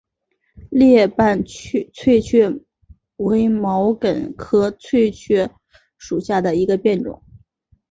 [0.71, 2.51] 裂瓣翠雀
[3.17, 5.51] 为毛茛科翠雀
[5.99, 7.21] 属下的一个变种。